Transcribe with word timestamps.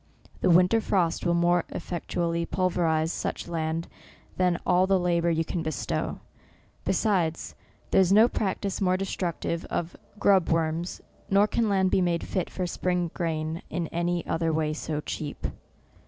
The 0.39 0.49
winter 0.49 0.81
frost 0.81 1.27
will 1.27 1.35
more 1.35 1.63
effectually 1.69 2.43
pulverize 2.43 3.13
such 3.13 3.47
land 3.47 3.87
than 4.35 4.59
all 4.65 4.87
the 4.87 4.97
labour 4.97 5.29
you 5.29 5.45
can 5.45 5.61
bestow; 5.61 6.21
besides, 6.85 7.53
there 7.91 8.01
is 8.01 8.11
no 8.11 8.27
practice 8.27 8.81
more 8.81 8.97
destructive 8.97 9.63
of 9.65 9.95
grub 10.17 10.49
worms, 10.49 11.01
nor 11.29 11.45
can 11.45 11.69
land 11.69 11.91
be 11.91 12.01
made 12.01 12.23
fit 12.25 12.49
for 12.49 12.65
spring 12.65 13.11
grain 13.13 13.61
in 13.69 13.85
any 13.89 14.25
other 14.25 14.51
way 14.51 14.73
so 14.73 15.01
cheap. 15.01 15.45